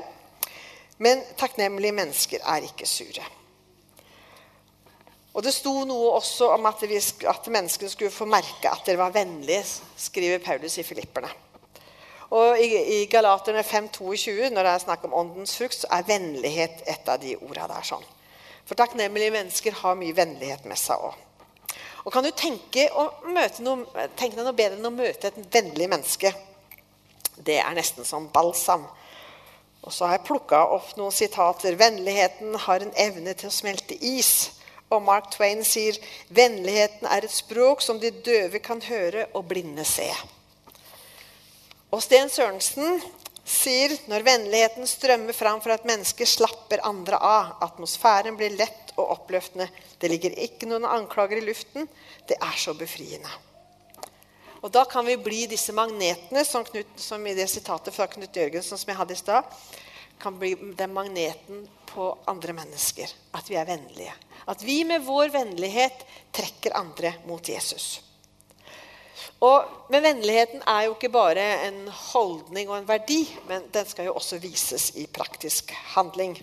[1.03, 3.25] Men takknemlige mennesker er ikke sure.
[5.31, 8.99] Og Det sto noe også om at, vi, at menneskene skulle få merke at dere
[8.99, 9.63] var vennlige,
[9.95, 11.31] skriver Paulus i Filipperne.
[12.31, 16.83] Og I, i Galaterne 5,22, når det er snakk om åndens frukt, så er vennlighet
[16.87, 17.87] et av de ordene der.
[17.87, 18.05] sånn.
[18.67, 21.17] For takknemlige mennesker har mye vennlighet med seg òg.
[22.05, 22.87] Og Kan du tenke,
[23.27, 26.31] noe, tenke, deg noe bedre enn å møte et vennlig menneske?
[27.37, 28.87] Det er nesten som balsam.
[29.81, 31.77] Og så har jeg plukka opp noen sitater.
[31.77, 34.60] Vennligheten har en evne til å smelte is.
[34.91, 35.95] Og Mark Twain sier
[36.29, 40.09] vennligheten er et språk som de døve kan høre og blinde se.
[41.91, 42.99] Og Sten Sørensen
[43.47, 49.15] sier når vennligheten strømmer fram for at mennesker slapper andre av, atmosfæren blir lett og
[49.17, 49.67] oppløftende.
[49.99, 51.87] Det ligger ikke noen anklager i luften.
[52.27, 53.31] Det er så befriende.
[54.61, 58.35] Og Da kan vi bli disse magnetene, som, Knut, som i det sitatet fra Knut
[58.35, 59.47] Jørgensen som jeg hadde i stad,
[60.21, 63.09] kan bli den magneten på andre mennesker.
[63.33, 64.13] At vi er vennlige.
[64.47, 67.99] At vi med vår vennlighet trekker andre mot Jesus.
[69.41, 74.05] Og Men vennligheten er jo ikke bare en holdning og en verdi, men den skal
[74.07, 76.37] jo også vises i praktisk handling.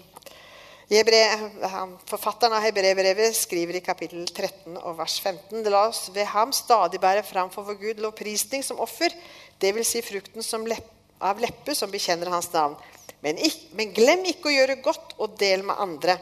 [2.08, 7.00] Forfatteren av Hebrevet skriver i kapittel 13 og vers 15.: La oss ved ham stadig
[7.00, 9.12] bære fram for vår Gud lovprisning som offer,
[9.60, 9.94] dvs.
[9.94, 12.76] Si frukten som lepp, av leppe som bekjenner hans navn.
[13.24, 16.18] Men, ikke, men glem ikke å gjøre godt og del med andre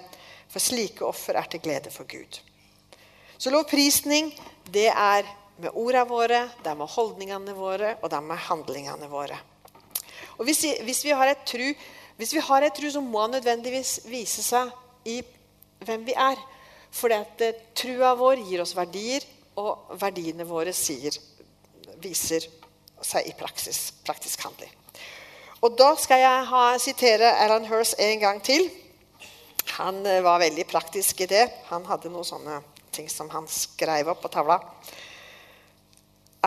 [0.49, 2.39] for slike offer er til glede for Gud.
[3.37, 4.31] Så lovprisning,
[4.73, 5.27] det er
[5.61, 9.39] med ordene våre, det er med holdningene våre, og det er med handlingene våre.
[10.37, 11.65] Og Hvis, hvis vi har et tru,
[12.17, 14.73] hvis vi har et tru, så må det nødvendigvis vise seg
[15.09, 15.21] i
[15.85, 16.41] hvem vi er.
[16.93, 19.25] For eh, trua vår gir oss verdier,
[19.57, 21.17] og verdiene våre sier,
[22.05, 22.45] viser
[23.05, 24.73] seg i praksis, praktisk handling.
[25.67, 28.69] Og Da skal jeg ha, sitere Alan Hirst en gang til.
[29.81, 31.43] Han eh, var veldig praktisk i det.
[31.73, 32.61] Han hadde noen sånne
[32.95, 34.61] ting som han skrev opp på tavla.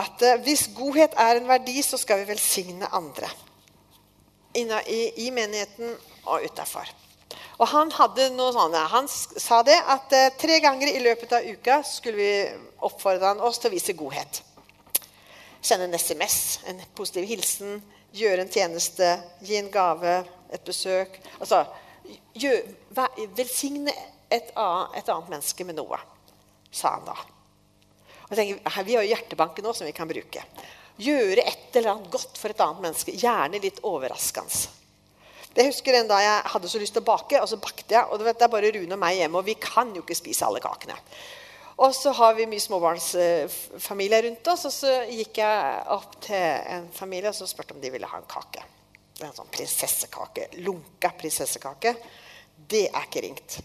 [0.00, 3.28] At eh, hvis godhet er en verdi, så skal vi velsigne andre.
[4.56, 5.92] Inna, i, i, menigheten
[6.24, 6.88] og utafor.
[7.60, 11.44] Og han hadde noe sånne, han sa det at eh, tre ganger i løpet av
[11.44, 12.34] uka skulle vi
[12.88, 14.46] oppfordre han oss til å vise godhet.
[15.60, 17.82] Sende en SMS, en positiv hilsen,
[18.16, 19.10] gjøre en tjeneste,
[19.44, 20.14] gi en gave,
[20.50, 21.18] et besøk.
[21.38, 21.62] Altså,
[22.34, 22.64] gjør,
[23.36, 23.94] velsigne
[24.30, 26.00] et annet, et annet, menneske med noe,
[26.70, 27.16] sa han da.
[28.28, 30.44] Og tenker, vi har jo hjertebanken nå som vi kan bruke.
[31.00, 33.14] Gjøre et eller annet godt for et annet menneske.
[33.18, 34.76] Gjerne litt overraskende.
[35.50, 38.06] Jeg husker en dag jeg hadde så lyst til å bake, og så bakte jeg.
[38.06, 40.62] og Det er bare Rune og meg hjemme, og vi kan jo ikke spise alle
[40.62, 40.94] kakene.
[41.80, 46.90] Og så har vi mye småbarnsfamilier rundt oss, og så gikk jeg opp til en
[46.92, 48.66] familie og så spurte om de ville ha en kake
[49.26, 50.48] en sånn prinsessekake.
[50.64, 51.94] Lunka prinsessekake.
[52.70, 53.60] Det er ikke ringt.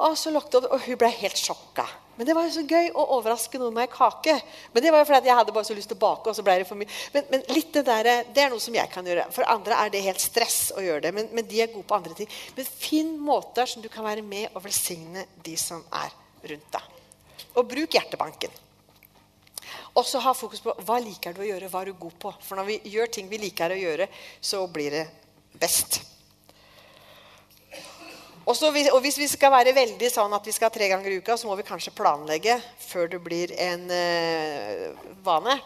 [0.00, 1.84] Og så lukket opp, og hun ble helt sjokka.
[2.16, 4.34] Men det var jo så gøy å overraske noen med kake.
[4.74, 6.28] Men det var jo fordi jeg hadde bare så lyst til å bake.
[6.28, 6.96] og så ble det for mye.
[7.14, 9.28] Men, men litt det, der, det er noe som jeg kan gjøre.
[9.32, 11.14] For andre er det helt stress å gjøre det.
[11.16, 12.28] Men, men de er gode på andre ting.
[12.56, 16.98] Men finn måter som du kan være med og velsigne de som er rundt deg.
[17.56, 18.52] Og bruk hjertebanken.
[19.98, 22.32] Og så ha fokus på hva liker du å gjøre, hva er du god på.
[22.44, 24.06] For når vi gjør ting vi liker å gjøre,
[24.40, 25.04] så blir det
[25.58, 26.00] best.
[28.50, 31.36] Også, og hvis vi skal være veldig sånn at vi skal tre ganger i uka,
[31.38, 35.58] så må vi kanskje planlegge før det blir en uh, vane.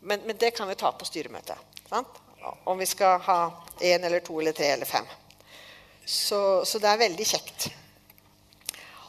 [0.00, 1.80] Men, men, det kan vi ta på styremøtet.
[1.88, 2.20] Sant?
[2.70, 3.38] Om vi skal ha
[3.82, 5.06] én eller to eller tre eller fem.
[6.04, 7.70] Så, så det er veldig kjekt.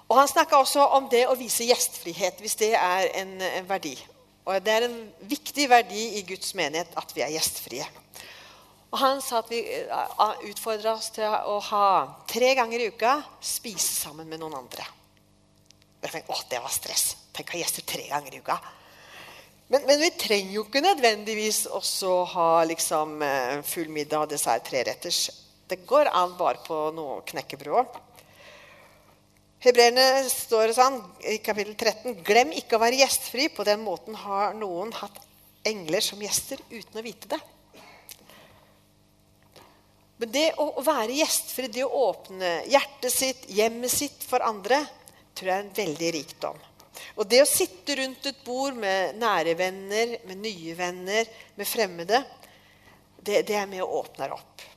[0.09, 3.93] Og Han snakka også om det å vise gjestfrihet, hvis det er en, en verdi.
[4.45, 7.85] Og Det er en viktig verdi i Guds menighet at vi er gjestfrie.
[8.89, 11.85] Og Han sa at vi eh, utfordra oss til å ha
[12.29, 14.87] tre ganger i uka spise sammen med noen andre.
[16.01, 17.05] Jeg tenkte, Å, det var stress.
[17.35, 18.57] Tenk å ha gjester tre ganger i uka.
[19.69, 24.65] Men, men, vi trenger jo ikke nødvendigvis også ha liksom, eh, full middag og dessert
[24.65, 25.27] treretters.
[25.69, 27.99] Det går an bare på noe knekkebrød.
[29.59, 33.49] Hebreerne står det sånn i kapittel 13.: Glem ikke å være gjestfri.
[33.51, 35.19] På den måten har noen hatt
[35.67, 37.39] engler som gjester uten å vite det.
[40.19, 44.81] Men det å være gjestfri, det å åpne hjertet sitt, hjemmet sitt for andre,
[45.35, 46.57] tror jeg er en veldig rikdom.
[47.19, 52.23] Og det å sitte rundt et bord med nære venner, med nye venner, med fremmede,
[53.19, 54.67] det, det er med og åpner opp.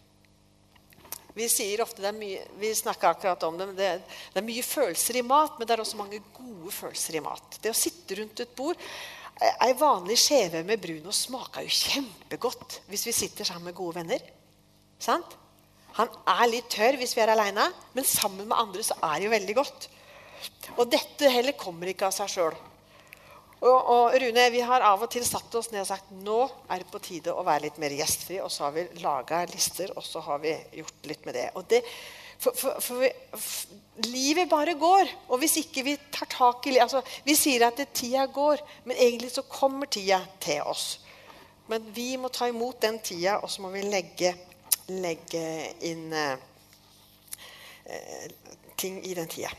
[1.33, 3.91] Vi sier ofte, mye, vi snakker akkurat om det, det,
[4.35, 7.59] det er mye følelser i mat, men det er også mange gode følelser i mat.
[7.63, 8.81] Det å sitte rundt et bord
[9.43, 14.21] Ei vanlig skjeve med brunost smaker jo kjempegodt hvis vi sitter sammen med gode venner.
[15.03, 15.39] Sant?
[15.97, 17.65] Han er litt tørr hvis vi er aleine,
[17.97, 19.89] men sammen med andre så er det jo veldig godt.
[20.77, 22.55] Og dette heller kommer ikke av seg sjøl.
[23.63, 26.83] Og, og, Rune, vi har av og til satt oss ned og sagt nå er
[26.83, 28.41] det på tide å være litt mer gjestfri.
[28.43, 31.47] Og så har vi laga lister, og så har vi gjort litt med det.
[31.71, 31.83] Det
[32.43, 33.07] for, for, for,
[33.39, 35.13] for, livet bare går.
[35.31, 38.99] Og hvis ikke vi tar tak i altså, Vi sier at det, tida går, men
[38.99, 40.97] egentlig så kommer tida til oss.
[41.71, 44.35] Men vi må ta imot den tida, og så må vi legge,
[44.91, 45.45] legge
[45.87, 46.35] inn eh,
[47.87, 48.31] eh
[48.83, 49.53] ting i den tida.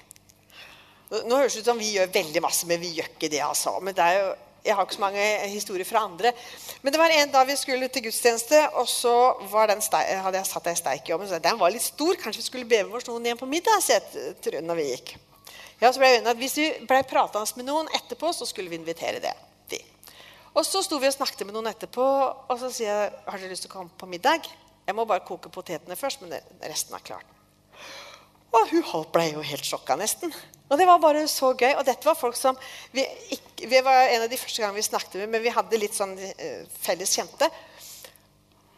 [1.14, 3.44] Nå høres det ut som vi gjør veldig masse, men vi gjør ikke det.
[3.46, 3.76] altså.
[3.82, 6.32] Men det er jo, Jeg har ikke så mange historier fra andre.
[6.82, 9.12] Men det var en dag vi skulle til gudstjeneste, og så
[9.52, 11.28] hadde jeg satt ei steik i ovnen.
[11.28, 12.16] Så den var litt stor.
[12.16, 13.84] Kanskje vi skulle be med oss noen igjen på middag?
[14.40, 15.18] til når vi gikk.
[15.82, 18.80] Ja, så ble jeg at Hvis vi ble pratende med noen etterpå, så skulle vi
[18.80, 19.36] invitere det.
[19.68, 19.82] De.
[20.56, 22.08] Og så sto vi og snakket med noen etterpå,
[22.48, 24.48] og så sier jeg har dere lyst til å komme på middag.
[24.88, 27.28] Jeg må bare koke potetene først, men resten er klart.
[28.54, 30.34] Og hun ble jo helt sjokka, nesten.
[30.70, 31.74] Og det var bare så gøy.
[31.78, 32.58] Og dette var folk som
[32.94, 35.82] vi, ikke, vi var en av de første gangene vi snakket med, men vi hadde
[35.82, 37.50] litt sånn uh, felles kjente.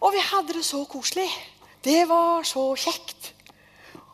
[0.03, 1.27] Og vi hadde det så koselig.
[1.85, 3.31] Det var så kjekt.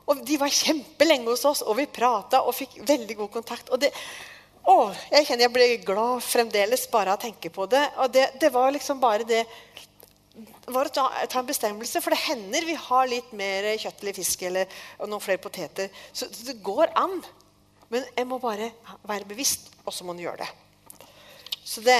[0.09, 3.71] Og de var kjempelenge hos oss, og vi prata og fikk veldig god kontakt.
[3.71, 3.91] Og det,
[4.67, 7.85] å, jeg kjenner jeg blir glad fremdeles bare av å tenke på det.
[8.03, 9.45] Og det, det var liksom bare det
[10.73, 12.01] var å ta, ta, en bestemmelse.
[12.03, 15.91] For det hender vi har litt mer kjøtt eller fisk eller noen flere poteter.
[16.13, 17.19] Så, det går an.
[17.91, 18.71] Men jeg må bare
[19.07, 20.51] være bevisst, og så må en gjøre det.
[21.67, 21.97] Så det,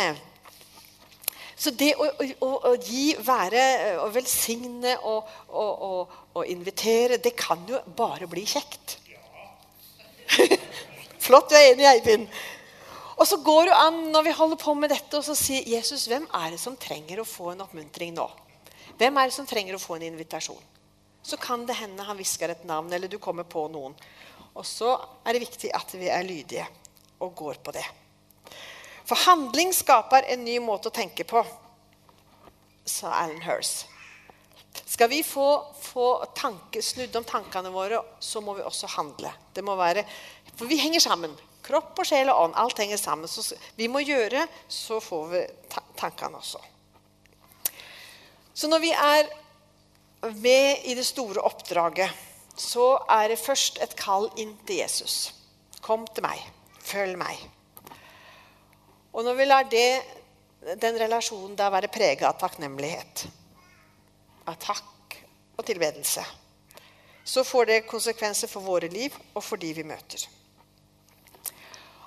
[1.59, 3.63] så det å, å, å, gi, være,
[4.01, 8.97] å velsigne og, og, og, invitere, det kan jo bare bli kjekt.
[11.21, 12.31] Flott, du er enig, Eivind.
[13.21, 16.07] Og så går det an når vi holder på med dette, og så sier Jesus,
[16.09, 18.25] hvem er det som trenger å få en oppmuntring nå?
[18.97, 20.67] Hvem er det som trenger å få en invitasjon?
[21.21, 23.95] Så kan det hende han hvisker et navn, eller du kommer på noen.
[24.57, 26.65] Og så er det viktig at vi er lydige
[27.21, 27.85] og går på det.
[29.05, 31.43] For handling skaper en ny måte å tenke på,
[32.85, 33.87] sa Alan Hirst.
[34.85, 39.31] Skal vi få, få tanke, snudd om tankene våre, så må vi også handle.
[39.53, 40.03] Det må være,
[40.55, 41.35] for vi henger sammen.
[41.61, 42.57] Kropp og sjel og ånd.
[42.57, 43.29] Alt henger sammen.
[43.29, 45.43] Så vi må gjøre, så får vi
[45.99, 46.61] tankene også.
[48.53, 49.29] Så når vi er
[50.35, 52.11] med i det store oppdraget,
[52.57, 55.33] så er det først et kall inn til Jesus.
[55.81, 56.41] Kom til meg.
[56.83, 57.39] Følg meg.
[59.13, 60.01] Og når vi lar det,
[60.81, 63.25] den relasjonen da være prega av takknemlighet,
[64.47, 65.17] av takk
[65.57, 66.23] og tilbedelse,
[67.23, 70.23] så får det konsekvenser for våre liv og for de vi møter.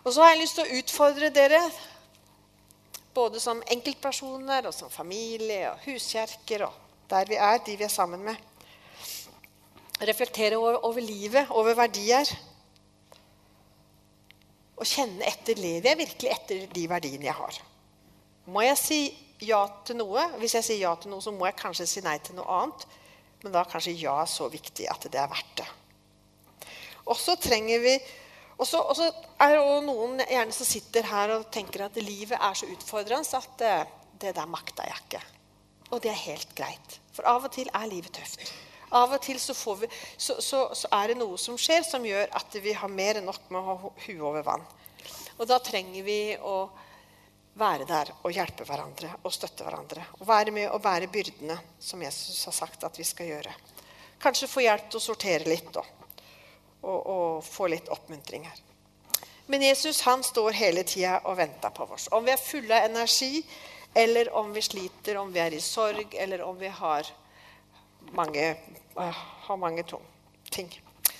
[0.04, 1.60] Og så har jeg lyst til å utfordre dere
[3.14, 7.92] både som enkeltpersoner og som familie og huskjerker og der vi er, de vi er
[7.92, 8.36] sammen med.
[10.02, 12.30] Reflektere over, over livet, over verdier.
[14.76, 17.60] Og kjenne etter lever jeg virkelig etter de verdiene jeg har.
[18.50, 19.00] Må jeg si
[19.44, 20.26] ja til noe?
[20.40, 22.86] Hvis jeg sier ja til noe, så må jeg kanskje si nei til noe annet.
[23.44, 25.70] Men da er kanskje ja så viktig at det er verdt det.
[27.04, 27.94] Og så trenger vi
[28.58, 29.08] og så,
[29.42, 33.56] er det noen gjerne som sitter her og tenker at livet er så utfordrende at
[33.58, 33.72] det,
[34.22, 35.22] det der makter jeg ikke.
[35.90, 37.00] Og det er helt greit.
[37.14, 38.46] For av og til er livet tøft.
[38.94, 42.30] Av og til så, vi, så, så, så, er det noe som skjer som gjør
[42.38, 44.66] at vi har mer enn nok med å ha huet over vann.
[45.34, 46.58] Og da trenger vi å
[47.58, 50.06] være der og hjelpe hverandre og støtte hverandre.
[50.20, 53.54] Og være med og bære byrdene som Jesus har sagt at vi skal gjøre.
[54.22, 55.72] Kanskje få hjelp til å sortere litt.
[55.74, 55.82] da
[56.84, 58.60] og, og få litt oppmuntring her.
[59.46, 62.08] Men Jesus han står hele tida og venter på oss.
[62.12, 63.42] Om vi er fulle av energi,
[63.94, 67.10] eller om vi sliter, om vi er i sorg, eller om vi har
[68.16, 68.46] mange,
[68.96, 69.84] uh, har mange
[70.50, 70.72] ting.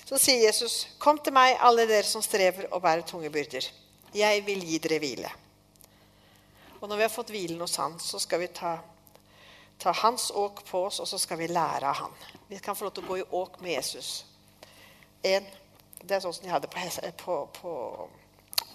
[0.04, 3.70] Så sier Jesus, 'Kom til meg, alle dere som strever og bærer tunge byrder.
[4.14, 5.32] Jeg vil gi dere hvile.'
[6.80, 8.78] Og når vi har fått hvilen hos Han, så skal vi ta,
[9.78, 12.12] ta Hans åk på oss, og så skal vi lære av Han.
[12.48, 14.24] Vi kan få lov til å gå i åk med Jesus
[15.24, 15.44] en,
[16.04, 16.82] Det er sånn som de hadde på,
[17.16, 17.70] på, på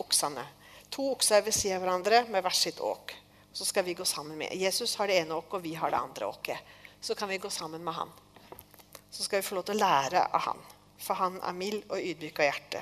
[0.01, 0.45] oksene.
[0.89, 3.13] To okser ved siden av hverandre med hvert sitt åk.
[3.53, 5.99] Så skal vi gå sammen med Jesus har det ene åket, og vi har det
[5.99, 6.57] andre åket.
[7.01, 8.09] Så kan vi gå sammen med han.
[9.09, 10.63] Så skal vi få lov til å lære av han.
[10.99, 12.81] For han er mild og ydmyk av hjerte.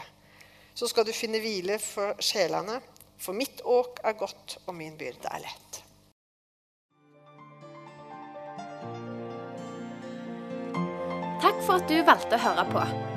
[0.77, 2.79] Så skal du finne hvile for sjelene.
[3.17, 5.83] For mitt åk er godt, og min byrde er lett.
[11.41, 13.16] Takk for at du valgte å høre på.